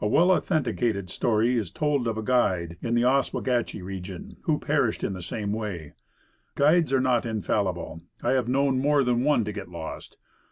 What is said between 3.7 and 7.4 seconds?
region, who perished in the same way. Guides are not